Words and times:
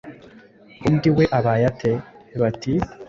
undi 0.87 1.09
we 1.17 1.23
abaye 1.37 1.63
ate? 1.71 1.91
Bati« 2.39 2.73